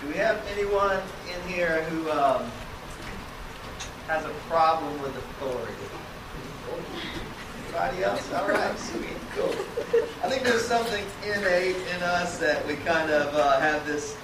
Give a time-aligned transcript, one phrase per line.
[0.00, 2.48] Do we have anyone in here who um,
[4.06, 5.72] has a problem with authority?
[7.64, 8.32] Anybody else?
[8.32, 9.52] All right, sweet, cool.
[10.22, 14.16] I think there's something innate in us that we kind of uh, have this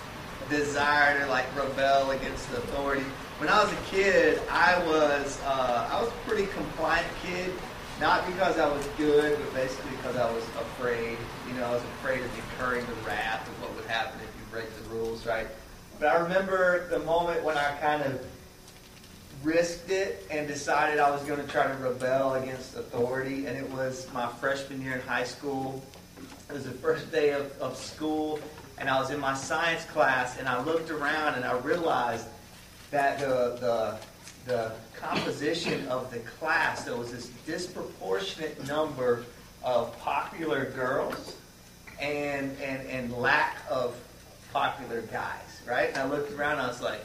[0.49, 3.05] desire to like rebel against the authority.
[3.39, 7.53] When I was a kid, I was uh, I was a pretty compliant kid.
[8.01, 11.17] Not because I was good, but basically because I was afraid.
[11.49, 14.47] You know, I was afraid of incurring the wrath of what would happen if you
[14.53, 15.47] break the rules, right?
[15.99, 18.21] But I remember the moment when I kind of
[19.43, 23.71] risked it and decided I was going to try to rebel against authority, and it
[23.71, 25.85] was my freshman year in high school.
[26.49, 28.41] It was the first day of, of school,
[28.79, 32.27] and I was in my science class, and I looked around and I realized
[32.91, 33.99] that the, the,
[34.47, 39.25] the composition of the class, there was this disproportionate number
[39.63, 41.37] of popular girls
[42.01, 43.97] and, and, and lack of
[44.55, 45.89] popular guys, right?
[45.89, 47.05] And I looked around and I was like,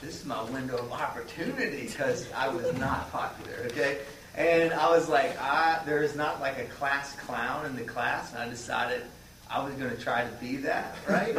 [0.00, 3.98] this is my window of opportunity because I was not popular, okay?
[4.36, 8.32] And I was like, I, there is not like a class clown in the class,
[8.32, 9.02] and I decided
[9.50, 11.34] I was going to try to be that, right?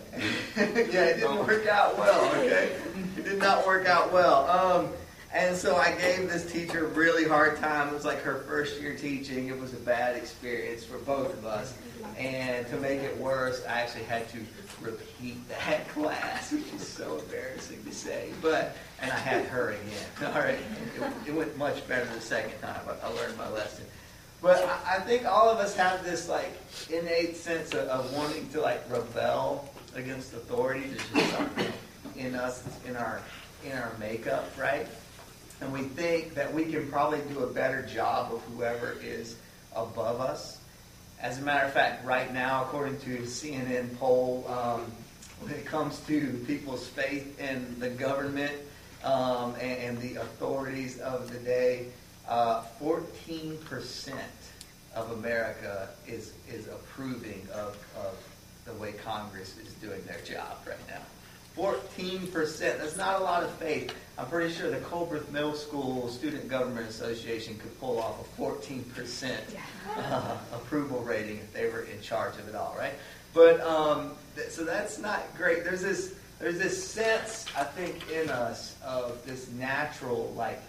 [0.16, 2.74] yeah, it didn't work out well, okay?
[3.18, 4.48] It did not work out well.
[4.48, 4.88] Um,
[5.32, 7.88] and so I gave this teacher a really hard time.
[7.88, 9.48] It was like her first year teaching.
[9.48, 11.76] It was a bad experience for both of us.
[12.16, 14.38] And to make it worse, I actually had to
[14.80, 18.30] repeat that class, which is so embarrassing to say.
[18.40, 20.32] But and I had her again.
[20.34, 22.80] All right, it, it went much better the second time.
[23.02, 23.84] I, learned my lesson.
[24.40, 26.52] But I, I think all of us have this like
[26.90, 30.84] innate sense of, of wanting to like rebel against authority.
[30.86, 31.72] There's just something
[32.16, 33.20] in us, in our
[33.64, 34.86] in our makeup, right?
[35.60, 39.36] And we think that we can probably do a better job of whoever is
[39.74, 40.58] above us.
[41.20, 44.92] As a matter of fact, right now, according to CNN poll, um,
[45.40, 48.54] when it comes to people's faith in the government
[49.02, 51.86] um, and, and, the authorities of the day,
[52.28, 54.12] uh, 14%
[54.94, 58.16] of America is, is approving of, of
[58.64, 61.02] the way Congress is doing their job right now.
[61.56, 62.58] 14%.
[62.58, 63.94] That's not a lot of faith.
[64.18, 69.36] I'm pretty sure the Culbreth Middle School Student Government Association could pull off a 14%
[69.96, 72.94] uh, approval rating if they were in charge of it all, right?
[73.34, 75.64] But um, th- so that's not great.
[75.64, 80.60] There's this there's this sense I think in us of this natural like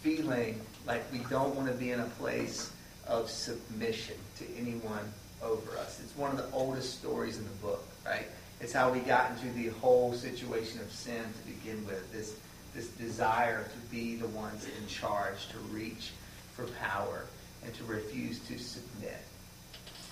[0.00, 2.72] feeling like we don't want to be in a place
[3.06, 6.00] of submission to anyone over us.
[6.02, 8.26] It's one of the oldest stories in the book, right?
[8.62, 12.12] It's how we got into the whole situation of sin to begin with.
[12.12, 12.36] This,
[12.76, 16.12] this desire to be the ones in charge, to reach
[16.54, 17.24] for power,
[17.64, 19.18] and to refuse to submit.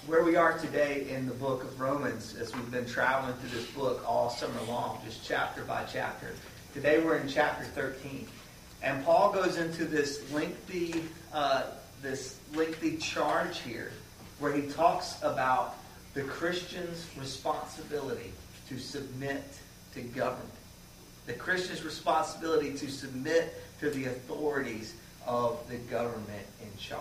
[0.04, 3.70] Where we are today in the book of Romans, as we've been traveling through this
[3.70, 6.32] book all summer long, just chapter by chapter.
[6.74, 8.26] Today we're in chapter 13.
[8.82, 11.66] And Paul goes into this lengthy, uh,
[12.02, 13.92] this lengthy charge here
[14.40, 15.76] where he talks about
[16.15, 18.32] the Christian's responsibility
[18.69, 19.43] to submit
[19.94, 20.50] to government.
[21.26, 24.94] The Christian's responsibility to submit to the authorities
[25.26, 27.00] of the government in charge.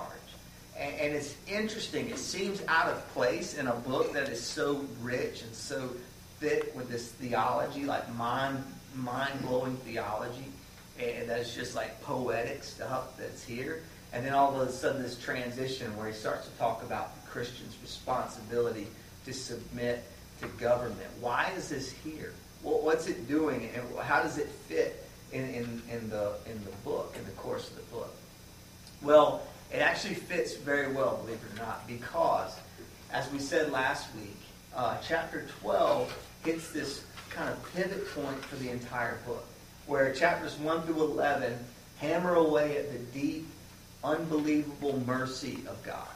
[0.77, 2.09] And, and it's interesting.
[2.09, 5.89] It seems out of place in a book that is so rich and so
[6.39, 8.63] thick with this theology, like mind
[8.95, 10.45] mind blowing theology,
[10.99, 13.83] and that's just like poetic stuff that's here.
[14.11, 17.75] And then all of a sudden, this transition where he starts to talk about Christian's
[17.81, 18.87] responsibility
[19.25, 20.03] to submit
[20.41, 21.09] to government.
[21.19, 22.33] Why is this here?
[22.63, 26.71] Well, what's it doing, and how does it fit in, in, in, the, in the
[26.83, 28.13] book, in the course of the book?
[29.01, 32.57] Well, it actually fits very well, believe it or not, because,
[33.11, 34.37] as we said last week,
[34.75, 39.45] uh, chapter 12 hits this kind of pivot point for the entire book,
[39.85, 41.57] where chapters 1 through 11
[41.97, 43.47] hammer away at the deep,
[44.03, 46.07] unbelievable mercy of God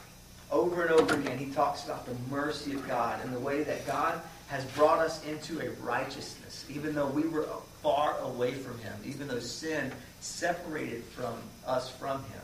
[0.50, 3.86] over and over again, he talks about the mercy of God and the way that
[3.86, 7.46] God has brought us into a righteousness, even though we were
[7.82, 11.34] far away from him, even though sin separated from
[11.66, 12.40] us from him.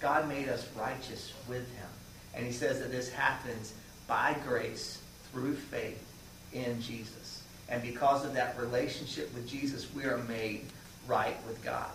[0.00, 1.88] God made us righteous with him.
[2.34, 3.72] And he says that this happens
[4.06, 5.00] by grace
[5.32, 6.02] through faith
[6.52, 7.42] in Jesus.
[7.68, 10.66] And because of that relationship with Jesus, we are made
[11.08, 11.90] right with God.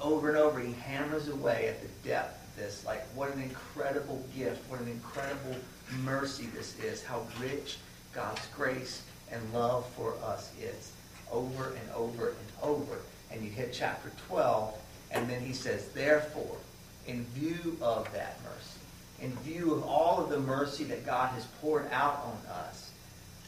[0.00, 2.84] Over and over, he hammers away at the depth this.
[2.84, 5.56] Like, what an incredible gift, what an incredible
[6.02, 7.78] mercy this is, how rich
[8.14, 10.92] God's grace and love for us is.
[11.30, 12.98] Over and over and over.
[13.30, 14.74] And you hit chapter 12,
[15.12, 16.56] and then he says, Therefore,
[17.06, 18.80] in view of that mercy,
[19.20, 22.90] in view of all of the mercy that God has poured out on us,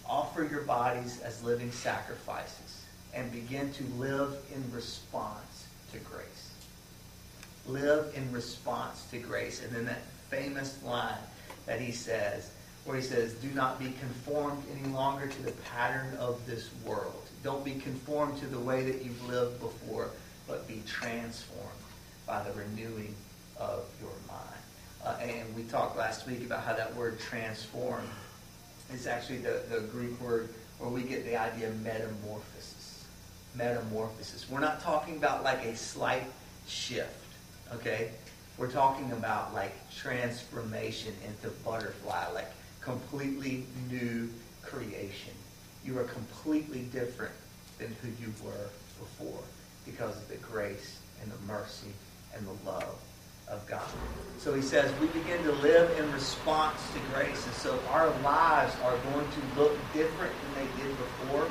[0.07, 2.85] offer your bodies as living sacrifices
[3.15, 6.52] and begin to live in response to grace.
[7.73, 9.63] Live in response to grace.
[9.63, 11.17] And then that famous line
[11.65, 12.51] that he says,
[12.85, 17.23] where he says, Do not be conformed any longer to the pattern of this world.
[17.43, 20.11] Don't be conformed to the way that you've lived before,
[20.47, 21.69] but be transformed
[22.27, 23.15] by the renewing
[23.59, 24.63] of your mind.
[25.05, 28.03] Uh, and we talked last week about how that word transform
[28.93, 33.07] is actually the, the Greek word where we get the idea of metamorphosis.
[33.55, 34.49] Metamorphosis.
[34.51, 36.25] We're not talking about like a slight
[36.67, 37.22] shift,
[37.75, 38.11] okay?
[38.59, 44.29] We're talking about like transformation into butterfly, like completely new
[44.63, 45.33] creation.
[45.85, 47.35] You are completely different
[47.79, 49.43] than who you were before
[49.85, 51.93] because of the grace and the mercy
[52.37, 52.99] and the love
[53.49, 53.89] of God.
[54.39, 57.45] So he says we begin to live in response to grace.
[57.45, 61.47] And so our lives are going to look different than they did before.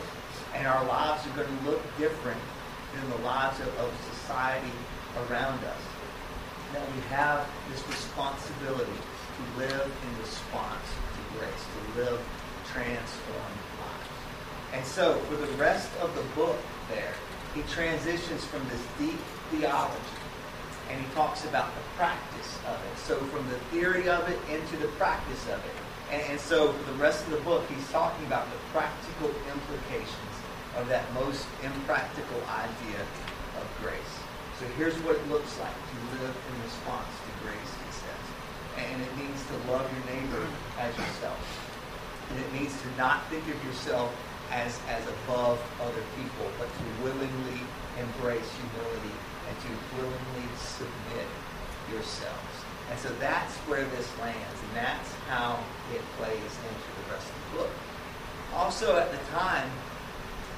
[0.56, 2.40] And our lives are going to look different
[2.94, 4.72] than the lives of, of society
[5.30, 5.82] around us.
[6.74, 12.20] That we have this responsibility to live in response to grace, to live
[12.72, 14.12] transformed lives.
[14.74, 16.58] And so for the rest of the book
[16.90, 17.14] there,
[17.54, 19.20] he transitions from this deep
[19.52, 20.22] theology
[20.90, 22.98] and he talks about the practice of it.
[23.00, 25.76] So from the theory of it into the practice of it.
[26.12, 30.36] And, and so for the rest of the book, he's talking about the practical implications
[30.78, 33.02] of that most impractical idea
[33.60, 34.21] of grace.
[34.62, 38.26] So here's what it looks like to live in response to grace, he says.
[38.78, 40.46] And it means to love your neighbor
[40.78, 41.42] as yourself.
[42.30, 44.14] And it means to not think of yourself
[44.54, 47.58] as, as above other people, but to willingly
[47.98, 49.18] embrace humility
[49.50, 51.26] and to willingly submit
[51.90, 52.54] yourselves.
[52.94, 55.58] And so that's where this lands, and that's how
[55.90, 57.74] it plays into the rest of the book.
[58.54, 59.72] Also, at the time,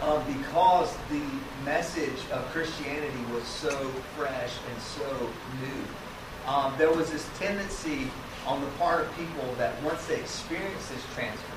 [0.04, 1.24] um, because the
[1.64, 3.72] message of Christianity was so
[4.18, 5.30] fresh and so
[5.62, 8.10] new, um, there was this tendency
[8.46, 11.54] on the part of people that once they experienced this transformation,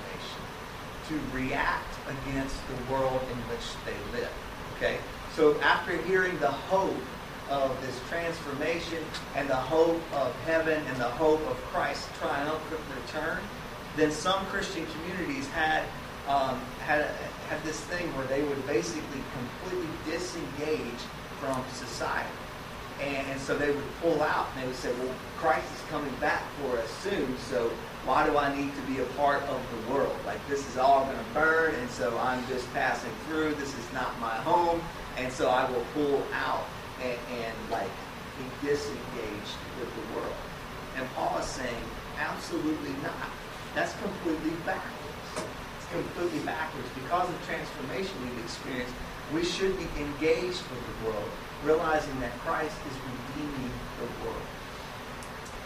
[1.09, 4.33] to react against the world in which they live.
[4.77, 4.99] Okay?
[5.35, 6.97] So after hearing the hope
[7.49, 8.99] of this transformation
[9.37, 13.39] and the hope of heaven and the hope of Christ's triumphant return,
[13.97, 15.85] then some Christian communities had
[16.29, 17.07] um, had
[17.49, 21.03] had this thing where they would basically completely disengage
[21.41, 22.29] from society.
[23.01, 26.13] And, and, so they would pull out and they would say, well, Christ is coming
[26.19, 27.71] back for us soon, so
[28.07, 30.17] why do I need to be a part of the world?
[30.25, 33.55] Like, this is all going to burn, and so I'm just passing through.
[33.57, 34.81] This is not my home,
[35.19, 36.65] and so I will pull out
[37.03, 37.91] and, and like
[38.39, 40.35] be disengaged with the world.
[40.97, 41.85] And Paul is saying,
[42.19, 43.29] absolutely not.
[43.75, 45.06] That's completely backwards.
[45.97, 46.89] Completely backwards.
[46.93, 48.93] Because of transformation we've experienced,
[49.33, 51.31] we should be engaged with the world,
[51.65, 54.45] realizing that Christ is redeeming the world.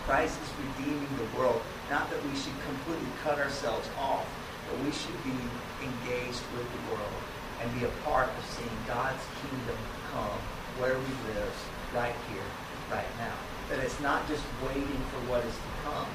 [0.06, 1.61] Christ is redeeming the world.
[1.91, 4.23] Not that we should completely cut ourselves off,
[4.71, 5.35] but we should be
[5.82, 7.21] engaged with the world
[7.61, 9.76] and be a part of seeing God's kingdom
[10.15, 10.38] come
[10.79, 11.55] where we live
[11.93, 12.47] right here,
[12.88, 13.35] right now.
[13.69, 16.06] That it's not just waiting for what is to come,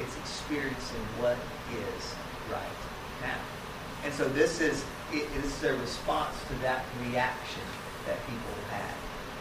[0.00, 1.36] it's experiencing what
[1.68, 2.16] is
[2.50, 2.80] right
[3.20, 3.57] now.
[4.04, 7.62] And so this is it is a response to that reaction
[8.06, 8.94] that people had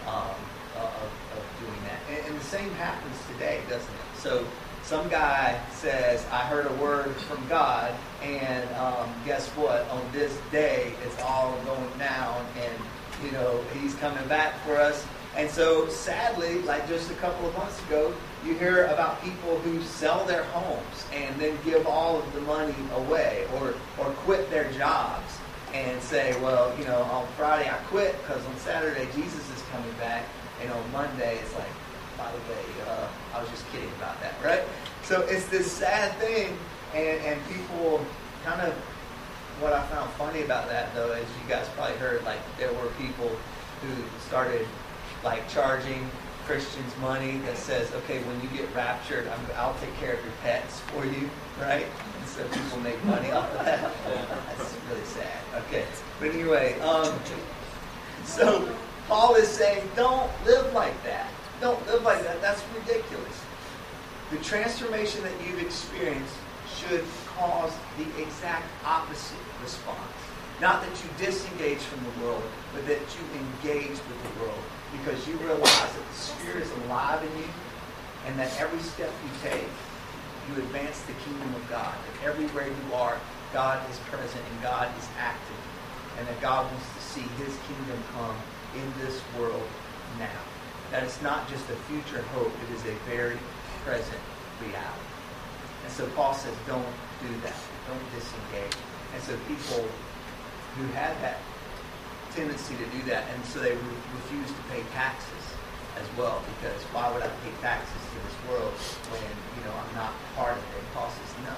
[0.07, 0.35] um,
[0.75, 1.99] of, of doing that.
[2.09, 4.19] And, and the same happens today, doesn't it?
[4.19, 4.45] So
[4.83, 9.87] some guy says, I heard a word from God, and um, guess what?
[9.89, 12.73] On this day, it's all going down, and
[13.25, 15.05] you know, he's coming back for us.
[15.35, 18.13] And so, sadly, like just a couple of months ago,
[18.47, 22.75] you hear about people who sell their homes and then give all of the money
[22.95, 25.37] away or, or quit their jobs
[25.73, 29.91] and say, well, you know, on Friday I quit because on Saturday Jesus is coming
[29.99, 30.23] back.
[30.61, 31.67] And on Monday it's like,
[32.17, 34.63] by the way, uh, I was just kidding about that, right?
[35.03, 36.57] So it's this sad thing,
[36.95, 38.03] and, and people
[38.43, 38.73] kind of
[39.59, 42.89] what I found funny about that though is you guys probably heard like there were
[42.99, 43.29] people
[43.81, 44.67] who started
[45.23, 46.09] like charging
[46.47, 50.33] Christians money that says, okay, when you get raptured, i will take care of your
[50.41, 51.85] pets for you, right?
[52.19, 53.91] And so people make money off of that.
[54.57, 55.37] That's really sad.
[55.67, 55.83] Okay,
[56.21, 57.13] but anyway, um,
[58.23, 58.73] so
[59.09, 61.29] Paul is saying, don't live like that.
[61.59, 62.41] Don't live like that.
[62.41, 63.41] That's ridiculous.
[64.31, 66.33] The transformation that you've experienced
[66.73, 67.03] should
[67.35, 69.99] cause the exact opposite response.
[70.61, 75.27] Not that you disengage from the world, but that you engage with the world because
[75.27, 77.49] you realize that the Spirit is alive in you
[78.27, 79.69] and that every step you take,
[80.49, 81.93] you advance the kingdom of God.
[81.95, 83.17] That everywhere you are,
[83.53, 85.61] God is present and God is active,
[86.19, 88.35] and that God wants to see his kingdom come
[88.75, 89.67] in this world
[90.19, 90.41] now.
[90.91, 93.37] That it's not just a future hope, it is a very
[93.83, 94.21] present
[94.61, 95.07] reality.
[95.83, 96.83] And so Paul says, don't
[97.21, 97.55] do that.
[97.87, 98.75] Don't disengage.
[99.13, 99.87] And so people
[100.75, 101.37] who had that
[102.37, 105.45] tendency to do that, and so they re- refuse to pay taxes
[105.97, 108.77] as well, because why would I pay taxes to this world
[109.09, 109.25] when,
[109.57, 110.85] you know, I'm not part of it?
[110.93, 111.57] Paul says, no.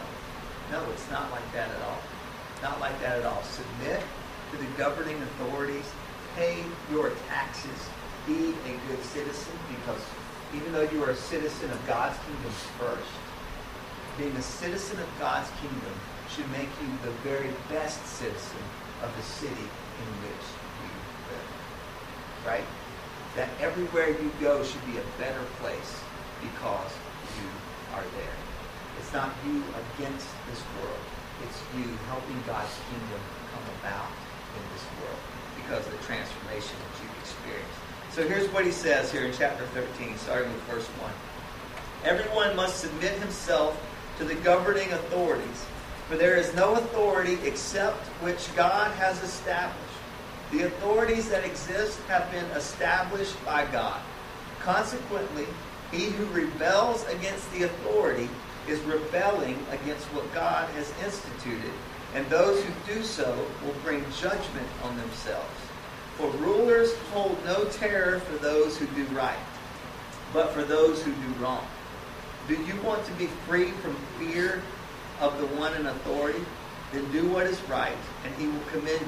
[0.72, 2.00] No, it's not like that at all.
[2.64, 3.44] Not like that at all.
[3.44, 4.00] Submit
[4.52, 5.84] to the governing authorities.
[6.40, 7.80] Pay your taxes.
[8.26, 10.00] Be a good citizen because
[10.56, 13.12] even though you are a citizen of God's kingdom first,
[14.18, 15.96] being a citizen of God's kingdom
[16.30, 18.64] should make you the very best citizen
[19.04, 19.68] of the city
[20.00, 20.69] in which.
[22.46, 22.66] Right?
[23.36, 26.00] That everywhere you go should be a better place
[26.42, 26.92] because
[27.38, 27.48] you
[27.96, 28.38] are there.
[29.00, 29.64] It's not you
[29.96, 31.04] against this world.
[31.44, 33.22] It's you helping God's kingdom
[33.54, 34.12] come about
[34.56, 35.20] in this world
[35.56, 37.80] because of the transformation that you've experienced.
[38.12, 41.12] So here's what he says here in chapter 13, starting with verse 1.
[42.04, 43.80] Everyone must submit himself
[44.18, 45.66] to the governing authorities,
[46.08, 49.99] for there is no authority except which God has established.
[50.52, 54.02] The authorities that exist have been established by God.
[54.62, 55.46] Consequently,
[55.92, 58.30] he who rebels against the authority
[58.68, 61.72] is rebelling against what God has instituted,
[62.16, 65.48] and those who do so will bring judgment on themselves.
[66.18, 69.40] For rulers hold no terror for those who do right,
[70.34, 71.66] but for those who do wrong.
[72.48, 74.62] Do you want to be free from fear
[75.20, 76.44] of the one in authority?
[76.92, 79.08] Then do what is right, and he will commend you,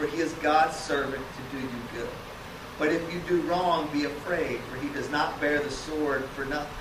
[0.00, 2.08] for he is God's servant to do you good.
[2.78, 6.46] But if you do wrong, be afraid, for he does not bear the sword for
[6.46, 6.72] nothing.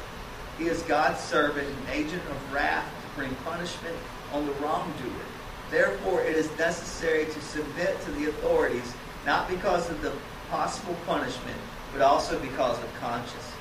[0.58, 3.98] He is God's servant, an agent of wrath to bring punishment
[4.32, 5.26] on the wrongdoer.
[5.70, 8.94] Therefore, it is necessary to submit to the authorities,
[9.26, 10.14] not because of the
[10.50, 11.58] possible punishment,
[11.92, 13.52] but also because of conscience.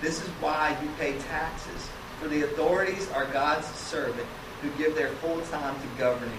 [0.00, 1.88] This is why you pay taxes,
[2.20, 4.28] for the authorities are God's servant
[4.62, 6.38] who give their full time to governing.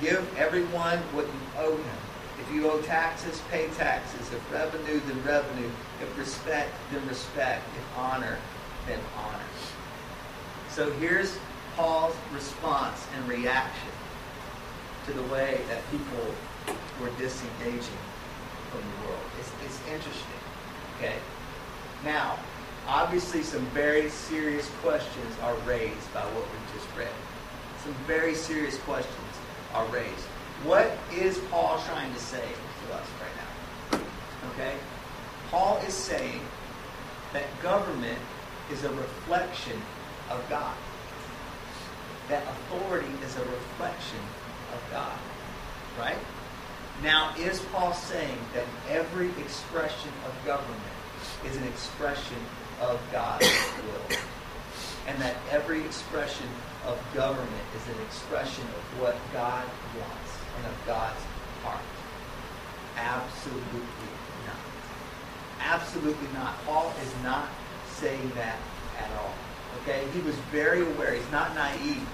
[0.00, 1.96] Give everyone what you owe him.
[2.40, 4.32] If you owe taxes, pay taxes.
[4.32, 5.70] If revenue, then revenue.
[6.00, 7.64] If respect, then respect.
[7.76, 8.38] If honor,
[8.86, 9.38] then honor.
[10.72, 11.38] So here's
[11.76, 13.90] Paul's response and reaction
[15.06, 16.34] to the way that people
[17.00, 18.00] were disengaging
[18.70, 19.20] from the world.
[19.38, 20.40] It's, it's interesting.
[20.96, 21.16] Okay?
[22.04, 22.38] Now,
[22.86, 27.08] obviously some very serious questions are raised by what we just read.
[27.84, 29.34] Some very serious questions
[29.74, 30.26] are raised.
[30.64, 34.00] What is Paul trying to say to us right now?
[34.52, 34.76] Okay?
[35.50, 36.40] Paul is saying
[37.32, 38.18] that government
[38.70, 39.76] is a reflection
[40.30, 40.76] of God.
[42.28, 44.20] That authority is a reflection
[44.72, 45.18] of God.
[45.98, 46.18] Right?
[47.02, 50.80] Now, is Paul saying that every expression of government
[51.44, 52.38] is an expression
[52.80, 54.16] of God's will?
[55.08, 56.46] And that every expression
[56.86, 59.66] of government is an expression of what God
[59.98, 61.22] wants and of God's
[61.62, 61.80] heart?
[62.96, 63.80] Absolutely
[64.46, 64.62] not.
[65.60, 66.62] Absolutely not.
[66.64, 67.48] Paul is not
[67.86, 68.58] saying that
[68.98, 69.34] at all.
[69.82, 70.04] Okay?
[70.12, 71.14] He was very aware.
[71.14, 72.06] He's not naive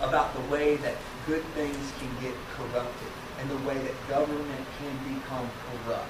[0.00, 5.14] about the way that good things can get corrupted and the way that government can
[5.14, 5.48] become
[5.84, 6.08] corrupt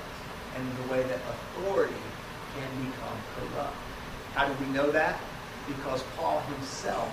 [0.56, 1.94] and the way that authority
[2.54, 3.76] can become corrupt.
[4.34, 5.18] How do we know that?
[5.66, 7.12] Because Paul himself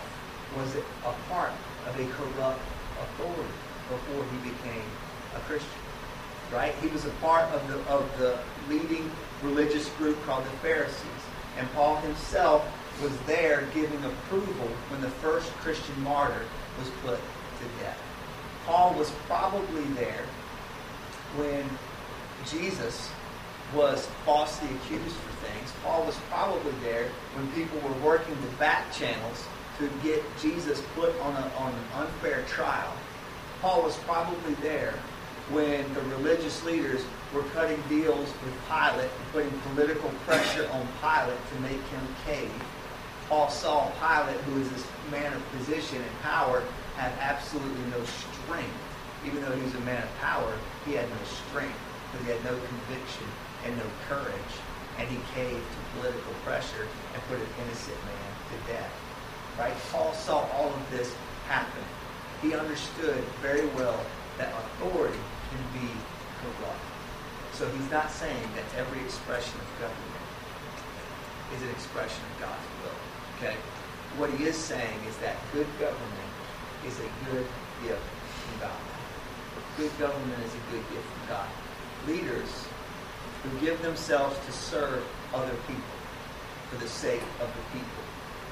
[0.55, 1.51] was a part
[1.87, 2.61] of a corrupt
[3.01, 4.87] authority before he became
[5.35, 5.69] a Christian.
[6.51, 6.73] Right?
[6.75, 8.37] He was a part of the of the
[8.69, 9.09] leading
[9.41, 11.23] religious group called the Pharisees.
[11.57, 12.65] And Paul himself
[13.01, 16.45] was there giving approval when the first Christian martyr
[16.79, 17.99] was put to death.
[18.65, 20.25] Paul was probably there
[21.35, 21.65] when
[22.45, 23.09] Jesus
[23.73, 25.71] was falsely accused for things.
[25.83, 29.45] Paul was probably there when people were working the back channels
[29.79, 32.93] to get Jesus put on, a, on an unfair trial.
[33.65, 34.93] Paul was probably there
[35.49, 37.01] when the religious leaders
[37.33, 42.53] were cutting deals with Pilate and putting political pressure on Pilate to make him cave.
[43.27, 46.61] Paul saw Pilate, who is this man of position and power,
[46.97, 48.69] have absolutely no strength.
[49.25, 50.53] Even though he was a man of power,
[50.85, 51.79] he had no strength
[52.11, 53.25] because he had no conviction
[53.65, 54.53] and no courage.
[54.99, 58.93] And he caved to political pressure and put an innocent man to death.
[59.57, 59.73] Right?
[59.91, 61.15] Paul saw all of this
[61.47, 61.81] happen.
[62.45, 63.99] He understood very well
[64.37, 65.17] that authority
[65.49, 65.89] can be
[66.37, 66.85] corrupt.
[67.53, 70.25] So he's not saying that every expression of government
[71.57, 72.99] is an expression of God's will.
[73.33, 73.57] Okay?
[74.21, 76.31] What he is saying is that good government
[76.85, 77.47] is a good
[77.81, 78.83] gift from God.
[79.77, 81.49] Good government is a good gift from God.
[82.05, 82.67] Leaders
[83.41, 85.01] who give themselves to serve
[85.33, 85.97] other people
[86.69, 88.05] for the sake of the people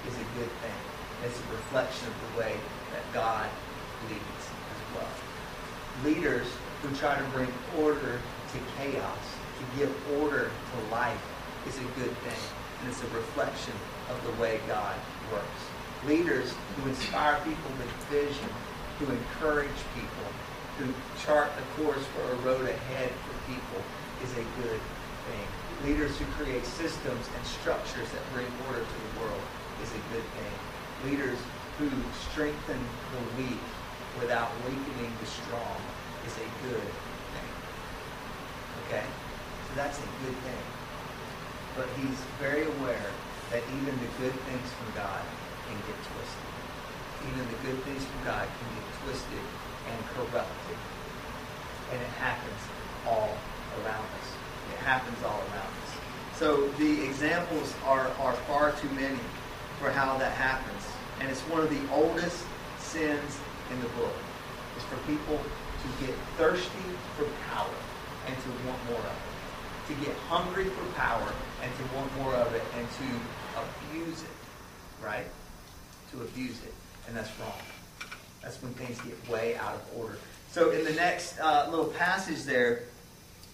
[0.10, 0.82] is a good thing.
[1.26, 2.58] It's a reflection of the way
[2.90, 3.48] that God
[4.10, 4.44] leads
[4.74, 5.14] as well.
[6.04, 6.48] Leaders
[6.82, 9.24] who try to bring order to chaos,
[9.60, 11.22] to give order to life,
[11.68, 12.44] is a good thing.
[12.82, 13.74] And it's a reflection
[14.10, 14.96] of the way God
[15.32, 15.62] works.
[16.06, 18.50] Leaders who inspire people with vision,
[19.00, 20.28] who encourage people,
[20.78, 20.92] who
[21.24, 23.82] chart a course for a road ahead for people
[24.24, 24.82] is a good
[25.30, 25.48] thing.
[25.88, 29.42] Leaders who create systems and structures that bring order to the world
[29.82, 31.12] is a good thing.
[31.12, 31.38] Leaders
[31.80, 31.90] who
[32.32, 32.80] strengthen
[33.12, 33.60] the weak
[34.20, 35.78] without weakening the strong
[36.28, 36.90] is a good
[37.34, 37.52] thing.
[38.86, 39.06] Okay?
[39.68, 40.64] So that's a good thing.
[41.76, 43.10] But he's very aware
[43.52, 45.22] that even the good things from God
[45.68, 46.54] can get twisted.
[47.28, 49.46] Even the good things from God can get twisted
[49.90, 50.78] and corrupted.
[51.92, 52.62] And it happens
[53.08, 53.34] all
[53.82, 54.30] around us.
[54.72, 55.92] It happens all around us.
[56.36, 59.20] So the examples are, are far too many
[59.80, 60.84] for how that happens.
[61.20, 62.44] And it's one of the oldest
[62.80, 63.38] sins
[63.74, 64.14] in the book.
[64.76, 66.88] It's for people to get thirsty
[67.18, 67.76] for power
[68.28, 69.94] and to want more of it.
[69.94, 73.08] To get hungry for power and to want more of it and to
[73.60, 75.04] abuse it.
[75.04, 75.26] Right?
[76.12, 76.74] To abuse it.
[77.08, 77.60] And that's wrong.
[78.42, 80.18] That's when things get way out of order.
[80.52, 82.84] So in the next uh, little passage there,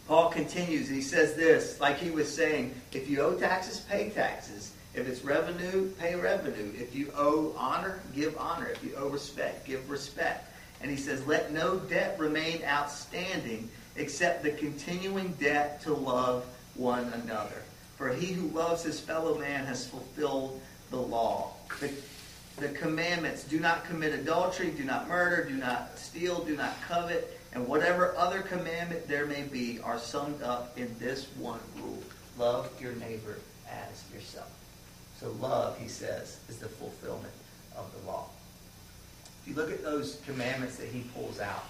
[0.08, 0.90] Paul continues.
[0.90, 4.74] He says this, like he was saying, if you owe taxes, pay taxes.
[5.00, 6.74] If it's revenue, pay revenue.
[6.78, 8.68] If you owe honor, give honor.
[8.68, 10.54] If you owe respect, give respect.
[10.82, 17.14] And he says, let no debt remain outstanding except the continuing debt to love one
[17.24, 17.62] another.
[17.96, 21.54] For he who loves his fellow man has fulfilled the law.
[21.80, 21.94] The,
[22.58, 27.40] the commandments do not commit adultery, do not murder, do not steal, do not covet,
[27.54, 32.04] and whatever other commandment there may be are summed up in this one rule
[32.38, 33.38] love your neighbor
[33.70, 34.59] as yourself.
[35.20, 37.34] So, love, he says, is the fulfillment
[37.76, 38.30] of the law.
[39.42, 41.66] If you look at those commandments that he pulls out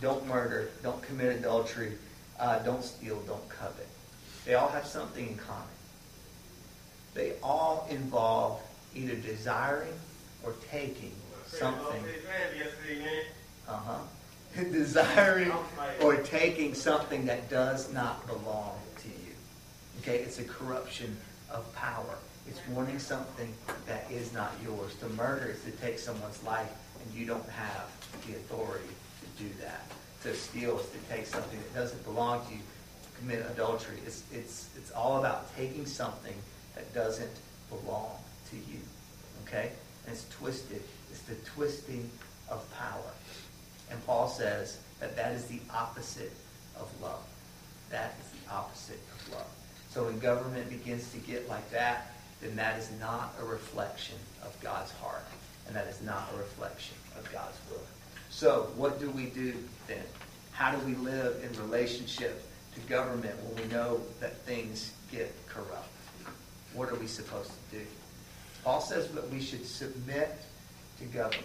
[0.00, 1.92] don't murder, don't commit adultery,
[2.38, 3.86] uh, don't steal, don't covet
[4.44, 5.62] they all have something in common.
[7.14, 8.60] They all involve
[8.94, 9.92] either desiring
[10.42, 11.12] or taking
[11.46, 12.02] something.
[13.68, 14.62] Uh-huh.
[14.72, 15.52] desiring
[16.02, 19.34] or taking something that does not belong to you.
[20.00, 21.16] Okay, it's a corruption
[21.50, 22.18] of power.
[22.48, 23.52] It's wanting something
[23.86, 24.94] that is not yours.
[24.96, 26.70] To murder is to take someone's life
[27.02, 27.90] and you don't have
[28.26, 28.88] the authority
[29.20, 29.82] to do that.
[30.22, 32.60] To steal is to take something that doesn't belong to you,
[33.18, 33.98] commit adultery.
[34.04, 36.34] It's, it's, it's all about taking something
[36.74, 37.30] that doesn't
[37.68, 38.10] belong
[38.50, 38.80] to you.
[39.46, 39.70] Okay?
[40.06, 40.82] And it's twisted.
[41.10, 42.10] It's the twisting
[42.50, 43.12] of power.
[43.90, 46.32] And Paul says that that is the opposite
[46.76, 47.22] of love.
[47.90, 49.48] That is the opposite of love.
[49.90, 54.58] So when government begins to get like that, then that is not a reflection of
[54.60, 55.24] God's heart.
[55.66, 57.82] And that is not a reflection of God's will.
[58.30, 59.54] So what do we do
[59.86, 60.02] then?
[60.52, 62.42] How do we live in relationship
[62.74, 65.88] to government when we know that things get corrupt?
[66.74, 67.84] What are we supposed to do?
[68.64, 70.36] Paul says that we should submit
[70.98, 71.44] to government.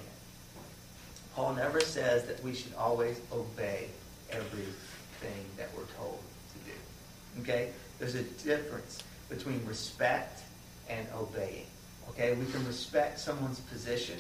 [1.36, 3.88] Paul never says that we should always obey
[4.31, 6.19] everything that we're told
[6.53, 7.41] to do.
[7.41, 7.71] Okay?
[7.99, 10.41] There's a difference between respect
[10.89, 11.67] and obeying.
[12.10, 12.34] Okay?
[12.34, 14.19] We can respect someone's position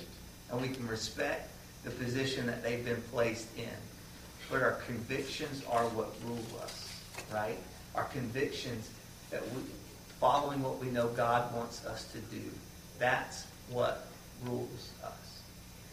[0.51, 1.51] and we can respect
[1.83, 3.69] the position that they've been placed in.
[4.49, 7.01] But our convictions are what rule us,
[7.33, 7.57] right?
[7.95, 8.89] Our convictions
[9.31, 9.61] that we,
[10.19, 12.41] following what we know God wants us to do,
[12.99, 14.07] that's what
[14.43, 15.41] rules us.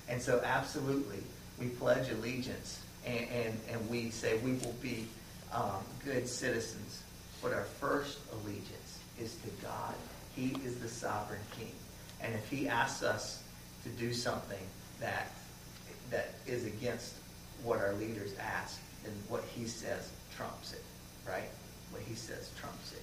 [0.09, 1.23] And so, absolutely,
[1.59, 5.07] we pledge allegiance and, and, and we say we will be
[5.53, 7.03] um, good citizens.
[7.43, 9.95] But our first allegiance is to God.
[10.37, 11.73] He is the sovereign king.
[12.21, 13.43] And if he asks us
[13.85, 14.59] to do something
[15.01, 15.33] that,
[16.11, 17.15] that is against
[17.63, 20.83] what our leaders ask, then what he says trumps it,
[21.29, 21.49] right?
[21.91, 23.03] What he says trumps it.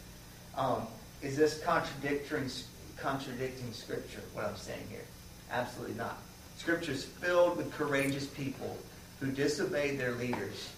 [0.58, 0.88] Um,
[1.22, 2.50] is this contradicting,
[2.98, 5.06] contradicting Scripture, what I'm saying here?
[5.52, 6.18] Absolutely not.
[6.58, 8.78] Scripture is filled with courageous people
[9.20, 10.70] who disobeyed their leaders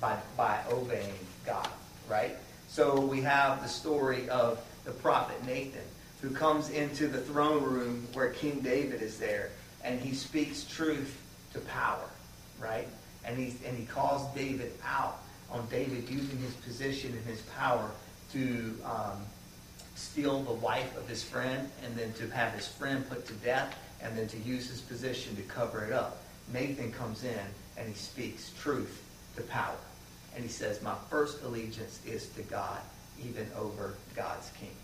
[0.00, 1.68] by, by obeying God,
[2.08, 2.36] right?
[2.68, 5.82] So we have the story of the prophet Nathan
[6.20, 9.50] who comes into the throne room where King David is there
[9.84, 11.16] and he speaks truth
[11.52, 12.08] to power,
[12.58, 12.88] right?
[13.24, 17.90] And, he's, and he calls David out on David using his position and his power
[18.32, 19.18] to um,
[19.94, 23.76] steal the wife of his friend and then to have his friend put to death
[24.02, 26.22] and then to use his position to cover it up.
[26.52, 27.38] Nathan comes in
[27.76, 29.02] and he speaks truth
[29.36, 29.76] to power.
[30.34, 32.80] And he says, My first allegiance is to God,
[33.24, 34.74] even over God's king.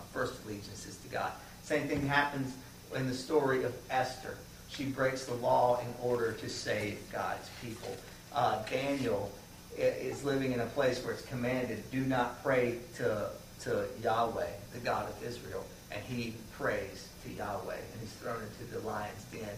[0.00, 1.32] My first allegiance is to God.
[1.62, 2.54] Same thing happens
[2.94, 4.36] in the story of Esther.
[4.68, 7.94] She breaks the law in order to save God's people.
[8.34, 9.30] Uh, Daniel
[9.76, 13.28] is living in a place where it's commanded, do not pray to,
[13.60, 15.64] to Yahweh, the God of Israel.
[15.90, 19.48] And he prays to Yahweh, and he's thrown into the lion's den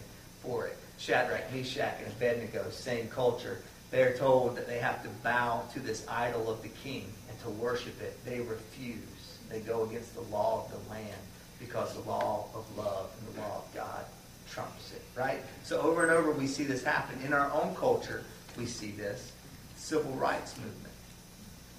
[0.41, 0.77] for it.
[0.97, 3.61] Shadrach, Meshach, and Abednego, same culture.
[3.91, 7.49] They're told that they have to bow to this idol of the king and to
[7.49, 8.17] worship it.
[8.25, 8.97] They refuse.
[9.53, 11.21] They go against the law of the land
[11.59, 14.03] because the law of love and the law of God
[14.49, 15.41] trumps it, right?
[15.63, 17.21] So over and over we see this happen.
[17.23, 18.23] In our own culture,
[18.57, 19.31] we see this.
[19.75, 20.93] Civil rights movement.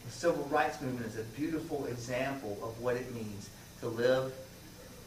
[0.07, 4.33] The civil rights movement is a beautiful example of what it means to live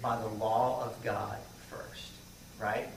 [0.02, 1.38] by the law of God
[1.70, 2.12] first,
[2.60, 2.90] right?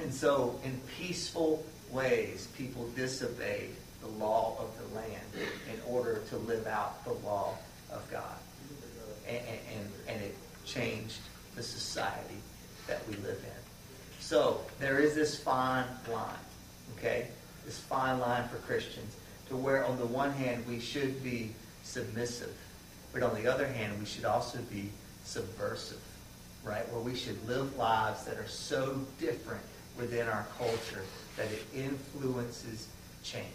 [0.00, 6.36] And so in peaceful ways, people disobeyed the law of the land in order to
[6.38, 7.58] live out the law
[7.92, 8.38] of God.
[9.28, 11.18] And, and, and it changed
[11.54, 12.38] the society
[12.86, 14.20] that we live in.
[14.20, 16.34] So there is this fine line,
[16.96, 17.28] okay?
[17.64, 19.16] This fine line for Christians
[19.48, 21.50] to where on the one hand we should be
[21.82, 22.54] submissive,
[23.12, 24.90] but on the other hand we should also be
[25.24, 26.00] subversive,
[26.64, 26.90] right?
[26.92, 29.62] Where we should live lives that are so different
[29.96, 31.02] within our culture
[31.36, 32.88] that it influences
[33.22, 33.46] change.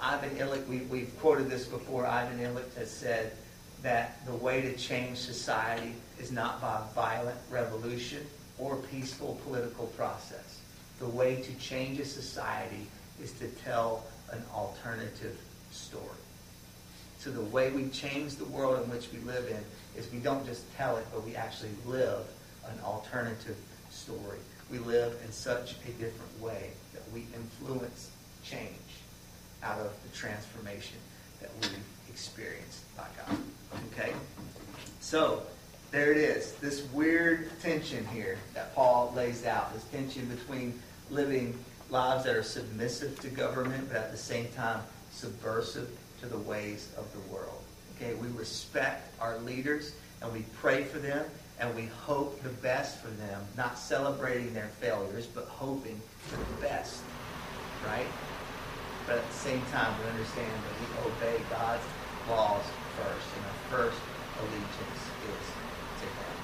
[0.00, 3.32] Ivan Illich, we, we've quoted this before, Ivan Illich has said
[3.82, 8.26] that the way to change society is not by violent revolution
[8.58, 10.60] or peaceful political process.
[10.98, 12.86] The way to change a society
[13.22, 15.38] is to tell an alternative
[15.70, 16.04] story.
[17.18, 20.44] So the way we change the world in which we live in is we don't
[20.46, 22.26] just tell it, but we actually live
[22.68, 23.56] an alternative
[23.90, 24.38] story.
[24.70, 28.10] We live in such a different way that we influence
[28.44, 28.70] change
[29.62, 30.98] out of the transformation
[31.40, 31.68] that we
[32.08, 33.38] experienced by God.
[33.92, 34.12] Okay?
[35.00, 35.42] So,
[35.90, 36.52] there it is.
[36.54, 39.72] This weird tension here that Paul lays out.
[39.72, 40.78] This tension between
[41.10, 41.58] living
[41.90, 45.88] lives that are submissive to government, but at the same time subversive
[46.20, 47.62] to the ways of the world.
[47.96, 51.24] Okay, we respect our leaders and we pray for them
[51.58, 56.68] and we hope the best for them, not celebrating their failures, but hoping for the
[56.68, 57.00] best.
[57.86, 58.06] Right?
[59.06, 61.82] But at the same time, we understand that we obey God's
[62.28, 62.64] laws
[63.02, 64.00] first, and our first
[64.40, 65.46] allegiance is
[66.00, 66.34] to Him.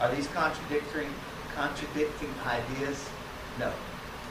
[0.00, 1.08] Are these contradictory,
[1.54, 3.08] contradicting ideas?
[3.58, 3.72] No,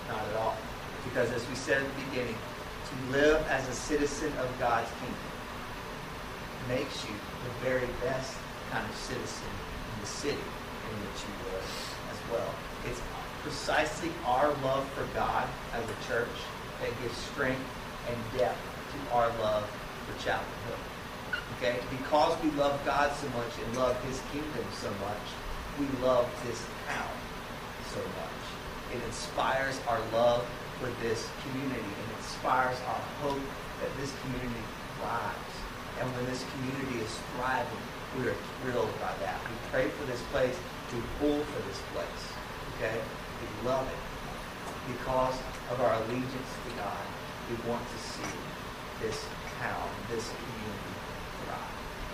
[0.07, 0.57] not at all.
[1.03, 5.31] Because as we said at the beginning, to live as a citizen of God's kingdom
[6.67, 8.37] makes you the very best
[8.69, 9.47] kind of citizen
[9.95, 11.67] in the city in which you live
[12.11, 12.53] as well.
[12.85, 13.01] It's
[13.43, 16.37] precisely our love for God as a church
[16.81, 17.61] that gives strength
[18.07, 18.57] and depth
[18.91, 19.69] to our love
[20.05, 20.90] for Hill.
[21.61, 21.77] Okay?
[21.91, 25.25] Because we love God so much and love his kingdom so much,
[25.77, 26.57] we love this
[26.89, 27.13] town
[27.93, 28.97] so much.
[28.97, 30.41] It inspires our love
[30.79, 33.45] for this community and inspires our hope
[33.79, 34.65] that this community
[34.97, 35.53] thrives.
[36.01, 37.85] And when this community is thriving,
[38.17, 39.37] we are thrilled by that.
[39.45, 40.57] We pray for this place.
[40.89, 42.23] We pull for this place.
[42.73, 42.97] Okay?
[42.97, 44.01] We love it.
[44.97, 45.37] Because
[45.69, 47.05] of our allegiance to God,
[47.53, 48.33] we want to see
[48.99, 49.23] this
[49.61, 51.00] town, this community.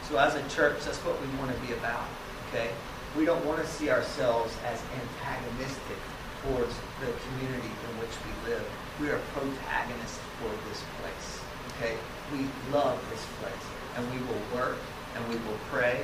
[0.07, 2.07] So as a church, that's what we want to be about.
[2.47, 2.71] Okay?
[3.19, 5.99] We don't want to see ourselves as antagonistic
[6.47, 6.71] towards
[7.03, 8.63] the community in which we live.
[9.03, 11.43] We are protagonists for this place.
[11.75, 11.99] Okay?
[12.31, 13.65] We love this place.
[13.99, 14.79] And we will work
[15.19, 15.99] and we will pray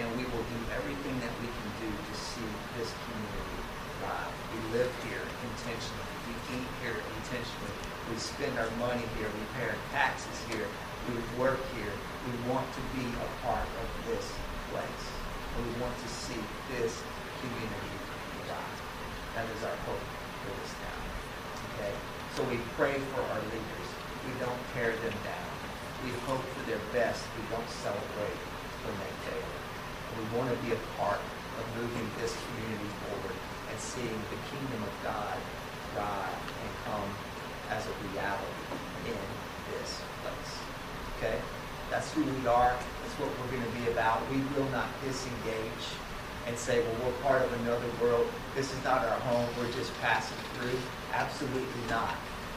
[0.00, 2.48] and we will do everything that we can do to see
[2.80, 3.60] this community
[4.00, 4.32] thrive.
[4.48, 6.08] We live here intentionally.
[6.24, 7.76] We eat here intentionally.
[8.08, 9.28] We spend our money here.
[9.28, 10.64] We pay our taxes here.
[11.10, 11.94] We work here.
[12.26, 14.30] We want to be a part of this
[14.70, 15.04] place.
[15.56, 16.38] And we want to see
[16.70, 17.02] this
[17.42, 17.96] community
[18.46, 18.78] thrive.
[19.34, 20.06] That is our hope
[20.46, 21.02] for this town.
[21.74, 21.94] Okay?
[22.38, 23.88] So we pray for our leaders.
[24.24, 25.50] We don't tear them down.
[26.06, 27.26] We hope for their best.
[27.34, 28.38] We don't celebrate
[28.86, 29.50] when they fail.
[30.18, 31.20] We want to be a part
[31.58, 33.36] of moving this community forward
[33.70, 35.36] and seeing the kingdom of God
[35.92, 37.10] thrive and come
[37.70, 39.18] as a reality in
[39.72, 40.71] this place.
[41.22, 41.38] Okay?
[41.90, 42.74] That's who we are.
[42.74, 44.18] That's what we're going to be about.
[44.30, 45.86] We will not disengage
[46.48, 48.26] and say, well, we're part of another world.
[48.56, 49.46] This is not our home.
[49.56, 50.78] We're just passing through.
[51.12, 52.16] Absolutely not.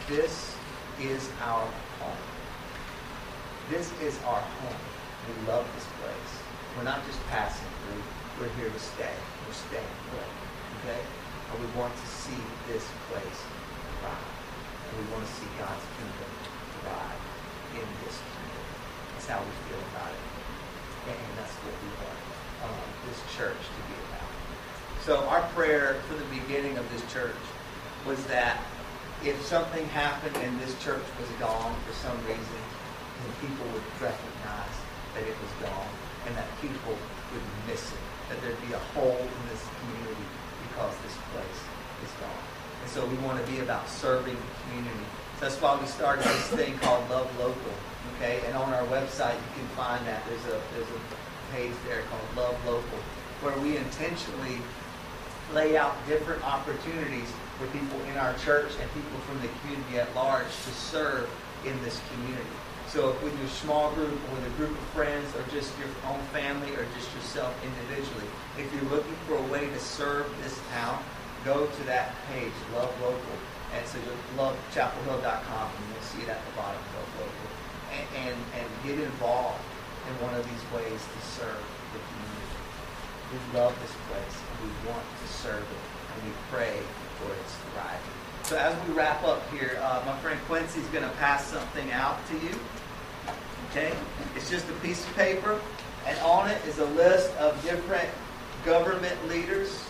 [0.09, 0.55] This
[0.99, 1.67] is our
[2.01, 2.25] home.
[3.69, 4.81] This is our home.
[5.29, 6.31] We love this place.
[6.75, 8.01] We're not just passing through.
[8.41, 9.13] We're here to stay.
[9.45, 10.25] We're staying put.
[10.81, 11.01] Okay?
[11.53, 13.39] And we want to see this place
[14.01, 14.29] thrive.
[14.89, 16.31] And we want to see God's kingdom
[16.81, 17.21] thrive
[17.77, 18.54] in this community.
[19.25, 20.21] That's how we feel about it.
[21.09, 22.21] And that's what we want
[22.61, 24.29] um, this church to be about.
[25.01, 27.41] So our prayer from the beginning of this church
[28.05, 28.61] was that
[29.25, 32.61] if something happened and this church was gone for some reason,
[33.17, 34.77] then people would recognize
[35.17, 35.89] that it was gone
[36.29, 40.27] and that people would miss it, that there'd be a hole in this community
[40.69, 41.61] because this place
[42.05, 42.45] is gone.
[42.85, 45.09] And so we want to be about serving the community.
[45.39, 47.73] That's why we started this thing called Love Local.
[48.15, 52.03] Okay, and on our website you can find that there's a there's a page there
[52.03, 52.99] called Love Local,
[53.41, 54.57] where we intentionally
[55.53, 60.13] lay out different opportunities for people in our church and people from the community at
[60.15, 61.29] large to serve
[61.65, 62.55] in this community.
[62.87, 65.89] So if with your small group or with a group of friends or just your
[66.07, 70.57] own family or just yourself individually, if you're looking for a way to serve this
[70.71, 71.03] town,
[71.43, 73.37] go to that page, Love Local.
[73.73, 77.49] And so you'll love chapelhill.com and you'll see it at the bottom, Love Local.
[77.95, 79.63] And, and, and get involved
[80.07, 82.59] in one of these ways to serve the community.
[83.33, 86.77] We love this place and we want to serve it and we pray
[87.17, 88.15] for its thriving.
[88.43, 91.91] So as we wrap up here, uh, my friend Quincy is going to pass something
[91.91, 92.53] out to you.
[93.71, 93.91] Okay?
[94.35, 95.59] It's just a piece of paper,
[96.05, 98.07] and on it is a list of different
[98.63, 99.83] government leaders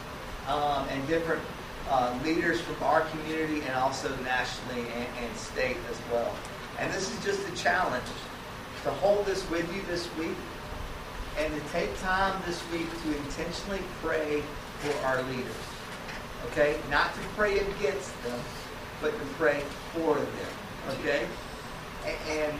[0.48, 1.42] um, and different
[1.90, 6.36] uh, leaders from our community and also nationally and, and state as well.
[6.80, 8.06] And this is just a challenge
[8.84, 10.38] to hold this with you this week
[11.38, 14.42] and to take time this week to intentionally pray
[14.80, 15.54] for our leaders.
[16.48, 16.78] Okay?
[16.90, 18.40] Not to pray against them,
[19.02, 19.62] but to pray
[19.94, 21.00] for them.
[21.00, 21.28] Okay?
[22.30, 22.54] And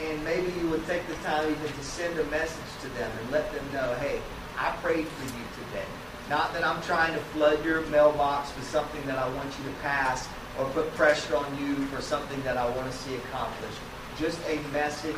[0.00, 3.30] and maybe you would take the time even to send a message to them and
[3.30, 4.20] let them know, hey,
[4.58, 5.86] I prayed for you today.
[6.32, 9.78] Not that I'm trying to flood your mailbox with something that I want you to
[9.82, 10.26] pass
[10.58, 13.76] or put pressure on you for something that I want to see accomplished
[14.18, 15.14] just a message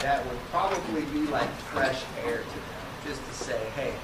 [0.00, 3.94] that would probably be like fresh air to them, just to say, hey,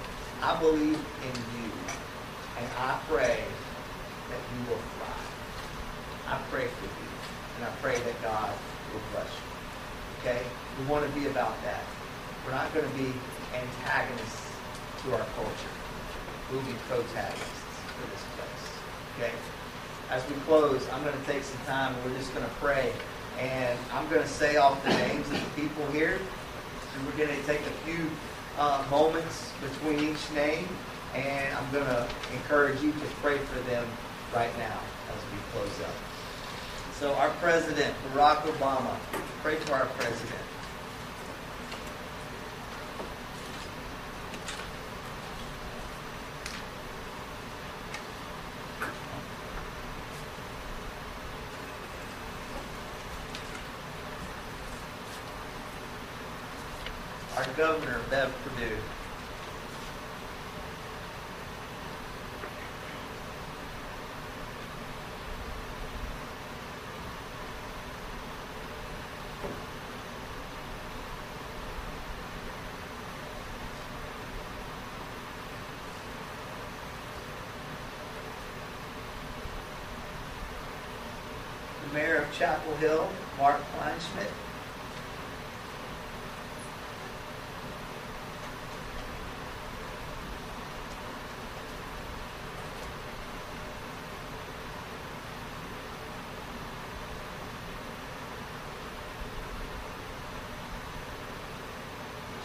[0.40, 1.70] I believe in you,
[2.56, 3.44] and I pray
[4.30, 6.28] that you will thrive.
[6.28, 7.10] I pray for you,
[7.56, 8.54] and I pray that God
[8.94, 10.30] will bless you.
[10.30, 10.42] Okay?
[10.80, 11.82] We want to be about that.
[12.46, 13.12] We're not going to be
[13.52, 14.50] antagonists
[15.02, 15.77] to our culture.
[16.50, 16.56] Be
[16.88, 18.64] protagonists for this place.
[19.16, 19.32] Okay?
[20.10, 22.92] As we close, I'm going to take some time and we're just going to pray
[23.38, 26.18] and I'm going to say off the names of the people here.
[26.94, 28.10] And we're going to take a few
[28.58, 30.66] uh, moments between each name.
[31.14, 33.86] And I'm going to encourage you to pray for them
[34.34, 35.94] right now as we close up.
[36.94, 38.96] So our president, Barack Obama,
[39.42, 40.47] pray for our president.
[57.58, 58.97] Governor, Bev Perdue.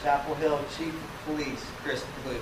[0.04, 2.36] Chapel Hill Chief of Police, Chris Blue.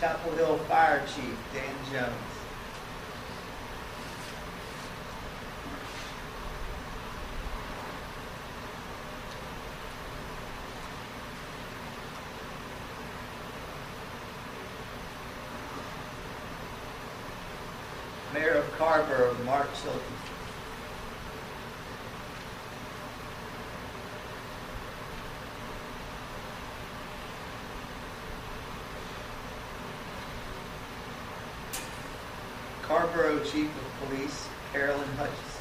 [0.00, 2.38] Chapel Hill Fire Chief, Dan Jones.
[18.34, 18.54] Mayor
[19.24, 19.44] of
[32.88, 35.58] Carrboro Chief of Police, Carolyn Hutchison.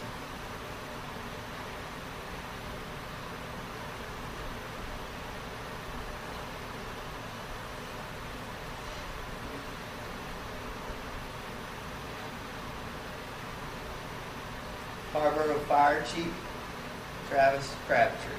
[15.11, 16.33] Carrboro Fire Chief,
[17.29, 18.33] Travis Crabtree.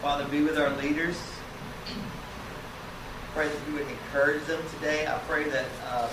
[0.00, 1.16] Father, be with our leaders.
[3.34, 5.06] Pray that you would encourage them today.
[5.06, 6.10] I pray that um,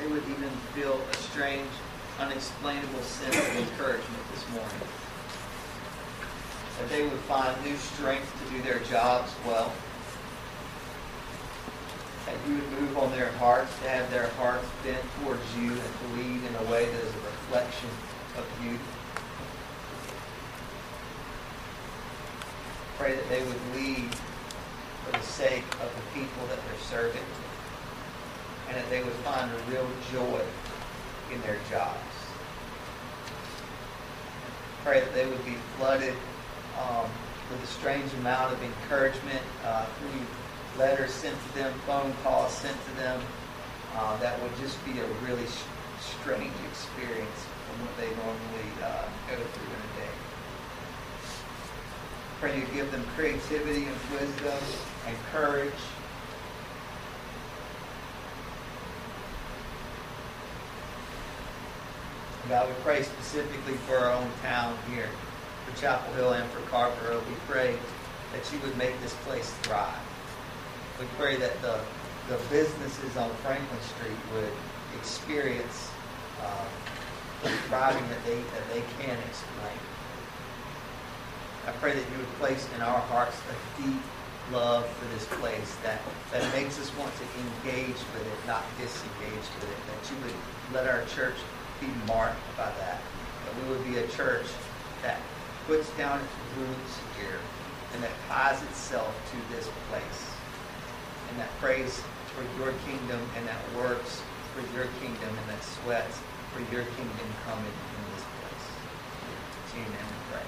[0.00, 1.70] they would even feel a strange,
[2.18, 4.88] unexplainable sense of encouragement this morning.
[6.78, 9.72] That they would find new strength to do their jobs well.
[12.26, 15.80] That you would move on their hearts, to have their hearts bent towards you and
[15.80, 17.90] to lead in a way that is a reflection
[18.36, 18.78] of you.
[22.96, 24.14] Pray that they would lead
[25.04, 27.24] for the sake of the people that they're serving
[28.68, 30.40] and that they would find a real joy
[31.32, 31.98] in their jobs.
[34.84, 36.14] Pray that they would be flooded
[36.78, 37.10] um,
[37.50, 42.76] with a strange amount of encouragement uh, through letters sent to them, phone calls sent
[42.86, 43.20] to them.
[43.94, 45.46] Uh, that would just be a really
[45.98, 50.14] strange experience from what they normally uh, go through in a day.
[52.40, 54.58] Pray you give them creativity and wisdom
[55.06, 55.72] and courage.
[62.48, 65.08] God, we pray specifically for our own town here,
[65.68, 67.18] for Chapel Hill and for Carrboro.
[67.28, 67.76] We pray
[68.32, 69.94] that you would make this place thrive.
[70.98, 71.80] We pray that the,
[72.28, 74.52] the businesses on Franklin Street would
[74.98, 75.90] experience
[76.42, 76.64] uh,
[77.42, 79.78] the thriving that they, that they can explain.
[81.66, 84.00] I pray that you would place in our hearts a deep
[84.52, 86.00] love for this place that,
[86.32, 87.24] that makes us want to
[87.68, 89.78] engage with it, not disengage with it.
[89.86, 90.34] That you would
[90.74, 91.36] let our church
[91.80, 93.00] be marked by that.
[93.44, 94.46] That we would be a church
[95.02, 95.20] that
[95.68, 97.38] puts down its roots here
[97.92, 100.32] and that ties itself to this place.
[101.28, 102.02] And that prays
[102.32, 104.22] for your kingdom and that works
[104.54, 106.18] for your kingdom and that sweats
[106.54, 108.66] for your kingdom coming in this place.
[109.76, 109.84] We
[110.32, 110.40] pray.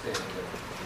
[0.00, 0.81] Stand with me.